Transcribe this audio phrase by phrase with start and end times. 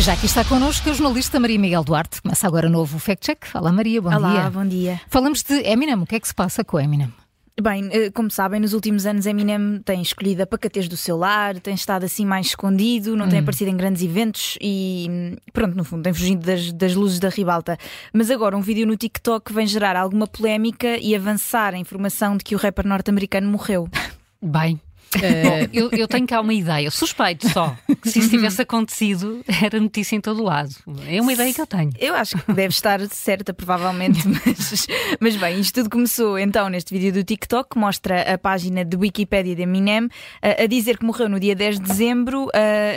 [0.00, 2.22] E já aqui está connosco a jornalista Maria Miguel Duarte.
[2.22, 3.44] Começa agora novo Fact Check.
[3.44, 4.50] Fala Maria, bom Olá, dia.
[4.50, 4.98] bom dia.
[5.10, 5.96] Falamos de Eminem.
[5.96, 7.12] O que é que se passa com Eminem?
[7.60, 11.60] Bem, eh, como sabem, nos últimos anos Eminem tem escolhido a pacatez do seu lar,
[11.60, 15.84] tem estado assim mais escondido, não tem aparecido em grandes eventos e, hum, pronto, no
[15.84, 17.76] fundo, tem fugido das, das luzes da ribalta.
[18.10, 22.44] Mas agora, um vídeo no TikTok vem gerar alguma polémica e avançar a informação de
[22.44, 23.86] que o rapper norte-americano morreu.
[24.40, 24.80] Bem,
[25.22, 29.78] eh, eu, eu tenho cá uma ideia, suspeito só, que se isso tivesse acontecido era
[29.80, 30.70] notícia em todo lado.
[31.06, 31.90] É uma ideia que eu tenho.
[31.98, 34.86] Eu acho que deve estar certa, provavelmente, mas,
[35.20, 38.96] mas bem, isto tudo começou então neste vídeo do TikTok, que mostra a página de
[38.96, 40.08] Wikipédia de Eminem
[40.42, 42.48] a, a dizer que morreu no dia 10 de dezembro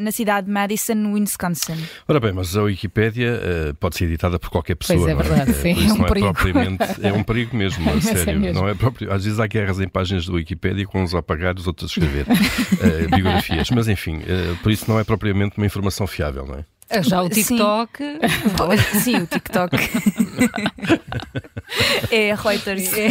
[0.02, 1.76] na cidade de Madison, Wisconsin.
[2.07, 4.99] Ora bem, mas a Wikipédia eh, pode ser editada por qualquer pessoa.
[4.99, 6.34] Pois é não verdade, Eh, sim, por isso é um não é perigo.
[6.34, 6.84] propriamente.
[7.01, 8.40] É um perigo mesmo, a é sério.
[8.40, 8.62] mesmo.
[8.62, 11.55] Não é próprio, às vezes há guerras em páginas do Wikipédia com uns a apagar
[11.55, 13.70] e os outros a escrever eh, biografias.
[13.71, 14.21] Mas enfim,
[14.62, 16.66] por isso não é propriamente uma informação fiável, não é?
[17.02, 17.41] Já o Sim.
[17.41, 18.20] TikTok.
[19.02, 19.76] Sim, o TikTok.
[22.12, 22.94] é a Reuters.
[22.94, 23.08] É,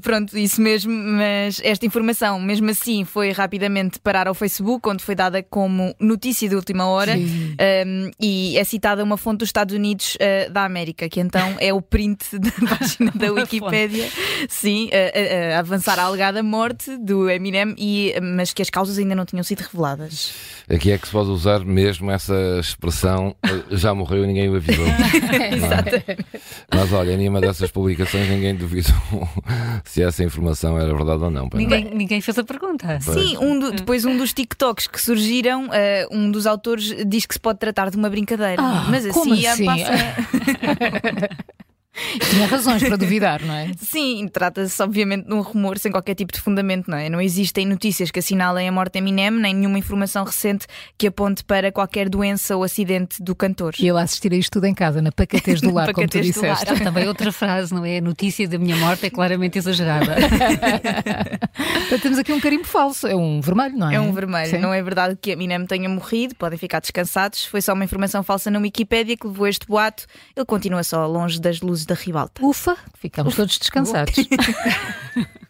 [0.00, 5.14] pronto, isso mesmo, mas esta informação, mesmo assim, foi rapidamente parar ao Facebook, onde foi
[5.14, 10.16] dada como notícia de última hora um, e é citada uma fonte dos Estados Unidos
[10.16, 14.08] uh, da América, que então é o print da página da Wikipédia,
[14.48, 18.98] sim, a, a- a avançar a alegada morte do Eminem, e, mas que as causas
[18.98, 20.32] ainda não tinham sido reveladas.
[20.70, 24.56] Aqui é que se pode usar mesmo essa expressão eh, já morreu e ninguém o
[24.56, 24.86] avisou.
[25.54, 25.90] Exato.
[26.74, 28.94] Mas olha, nenhuma dessas publicações ninguém duvidou
[29.84, 31.48] se essa informação era verdade ou não.
[31.54, 33.00] Ninguém, ninguém fez a pergunta.
[33.00, 37.34] Sim, um do- depois um dos TikToks que surgiram, eh, um dos autores diz que
[37.34, 38.62] se pode tratar de uma brincadeira.
[38.62, 39.64] Ah, mas como assim, assim?
[39.64, 39.92] passa.
[42.30, 43.70] Tinha razões para duvidar, não é?
[43.78, 47.10] Sim, trata-se obviamente de um rumor sem qualquer tipo de fundamento, não é?
[47.10, 51.44] Não existem notícias que assinalem a morte de Eminem, nem nenhuma informação recente que aponte
[51.44, 53.74] para qualquer doença ou acidente do cantor.
[53.78, 56.16] E eu a assistir a isto tudo em casa, na pacatez do lar, como tu
[56.16, 56.24] lar.
[56.24, 56.70] disseste.
[56.70, 57.98] Há também outra frase, não é?
[57.98, 60.16] A notícia da minha morte é claramente exagerada.
[61.86, 63.96] Então temos aqui um carimbo falso, é um vermelho, não é?
[63.96, 64.50] É um vermelho.
[64.50, 64.58] Sim.
[64.58, 67.44] Não é verdade que Eminem tenha morrido, podem ficar descansados.
[67.44, 70.06] Foi só uma informação falsa na Wikipédia que levou a este boato.
[70.34, 72.44] Ele continua só longe das luzes da ribalta.
[72.44, 74.14] Ufa, ficamos todos descansados.